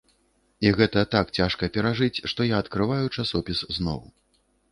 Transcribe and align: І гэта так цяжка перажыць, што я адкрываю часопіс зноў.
І 0.67 0.69
гэта 0.79 1.01
так 1.15 1.27
цяжка 1.39 1.69
перажыць, 1.75 2.23
што 2.33 2.47
я 2.53 2.63
адкрываю 2.65 3.05
часопіс 3.17 3.59
зноў. 3.77 4.01